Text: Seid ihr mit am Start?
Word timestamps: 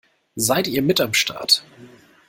Seid 0.33 0.67
ihr 0.67 0.81
mit 0.81 0.99
am 0.99 1.13
Start? 1.13 1.63